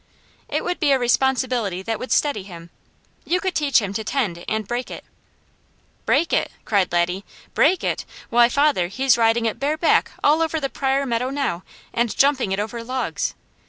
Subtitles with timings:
[0.49, 2.71] It would be a responsibility that would steady him.
[3.23, 5.05] You could teach him to tend and break it."
[6.07, 7.23] "Break it!" cried Laddie.
[7.53, 8.05] "Break it!
[8.31, 11.61] Why father, he's riding it bareback all over the Pryor meadow now,
[11.93, 13.35] and jumping it over logs.